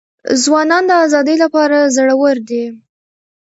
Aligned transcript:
ځوانان 0.43 0.83
د 0.87 0.91
ازادۍ 1.05 1.35
لپاره 1.43 1.91
زړه 1.95 2.13
ور 2.21 2.37
دي. 2.49 2.63